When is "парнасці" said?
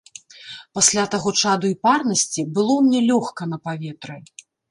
1.89-2.47